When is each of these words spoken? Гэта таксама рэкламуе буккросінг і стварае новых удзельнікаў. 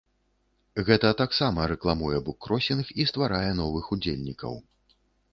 Гэта 0.85 1.09
таксама 1.17 1.65
рэкламуе 1.71 2.21
буккросінг 2.29 2.89
і 3.03 3.07
стварае 3.11 3.51
новых 3.59 3.91
удзельнікаў. 3.97 4.57